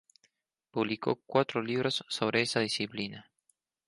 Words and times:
Publicó 0.71 1.17
cuatro 1.27 1.61
libros 1.61 2.03
sobre 2.09 2.41
esa 2.41 2.59
disciplina. 2.59 3.29